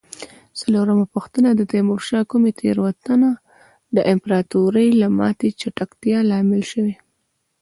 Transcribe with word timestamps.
څلورمه 0.59 1.05
پوښتنه: 1.13 1.49
د 1.53 1.61
تیمورشاه 1.71 2.29
کومې 2.31 2.51
تېروتنه 2.59 3.29
د 3.95 3.97
امپراتورۍ 4.13 4.87
د 5.01 5.03
ماتې 5.17 5.49
د 5.51 5.55
چټکتیا 5.61 6.17
لامل 6.29 6.63
شوې؟ 6.71 6.95